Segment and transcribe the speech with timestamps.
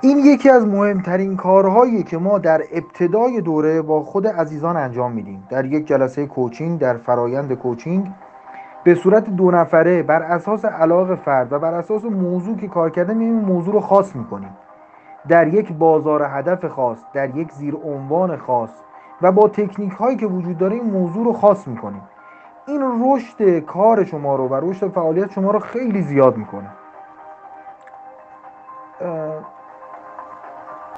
[0.00, 5.46] این یکی از مهمترین کارهایی که ما در ابتدای دوره با خود عزیزان انجام میدیم.
[5.50, 8.12] در یک جلسه کوچینگ در فرایند کوچینگ
[8.84, 13.14] به صورت دو نفره بر اساس علاق فرد و بر اساس موضوع که کار کرده
[13.14, 14.56] میایم موضوع رو خاص می‌کنیم.
[15.28, 18.70] در یک بازار هدف خاص در یک زیر عنوان خاص
[19.22, 22.02] و با تکنیک هایی که وجود داره این موضوع رو خاص می‌کنیم.
[22.66, 26.68] این رشد کار شما رو و رشد فعالیت شما رو خیلی زیاد می‌کنه.